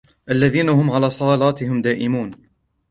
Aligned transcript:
الَّذِينَ 0.29 0.69
هُمْ 0.69 0.91
عَلَى 0.91 1.09
صَلاتِهِمْ 1.09 1.81
دَائِمُونَ 1.81 2.31